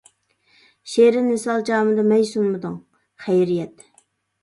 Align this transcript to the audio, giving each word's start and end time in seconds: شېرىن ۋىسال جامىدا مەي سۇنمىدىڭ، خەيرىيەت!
شېرىن 0.93 1.27
ۋىسال 1.35 1.67
جامىدا 1.69 2.07
مەي 2.09 2.27
سۇنمىدىڭ، 2.33 2.83
خەيرىيەت! 3.29 3.91